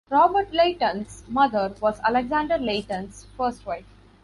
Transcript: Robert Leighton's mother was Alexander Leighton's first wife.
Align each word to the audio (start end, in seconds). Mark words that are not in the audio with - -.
Robert 0.09 0.51
Leighton's 0.51 1.23
mother 1.27 1.75
was 1.79 1.99
Alexander 1.99 2.57
Leighton's 2.57 3.27
first 3.37 3.63
wife. 3.67 3.85